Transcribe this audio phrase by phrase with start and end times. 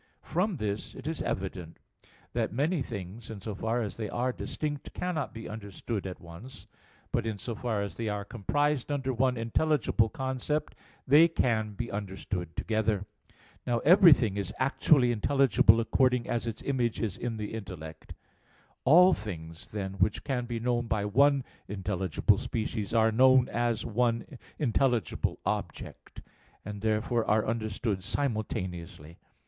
[0.23, 1.77] From this it is evident
[2.33, 6.65] that many things, in so far as they are distinct, cannot be understood at once;
[7.11, 10.73] but in so far as they are comprised under one intelligible concept,
[11.05, 13.05] they can be understood together.
[13.67, 18.15] Now everything is actually intelligible according as its image is in the intellect.
[18.85, 24.25] All things, then, which can be known by one intelligible species, are known as one
[24.57, 26.23] intelligible object,
[26.65, 29.19] and therefore are understood simultaneously.